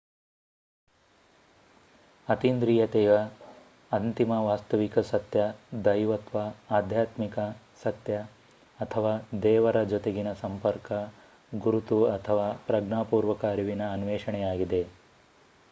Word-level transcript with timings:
ಅತೀಂದ್ರಿಯತೆಯು 2.27 3.17
ಅಂತಿಮ 3.91 4.31
ವಾಸ್ತವಿಕ 4.45 4.99
ಸತ್ಯ 5.09 5.41
ದೈವತ್ವ 5.85 6.37
ಆಧ್ಯಾತ್ಮಿಕ 6.71 7.37
ಸತ್ಯ 7.83 8.15
ಅಥವಾ 8.79 9.13
ದೇವರ 9.43 9.83
ಜೊತೆಗಿನ 9.85 10.31
ಸಂಪರ್ಕ 10.41 10.89
ಗುರುತು 11.59 11.99
ಅಥವಾ 12.15 12.47
ಪ್ರಜ್ಞಾಪೂರ್ವಕ 12.67 13.45
ಅರಿವಿನ 13.51 13.85
ಅನ್ವೇಷಣೆಯಾಗಿದೆ 13.91 14.81